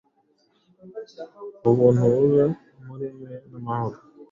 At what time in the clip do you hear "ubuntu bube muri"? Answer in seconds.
1.69-3.07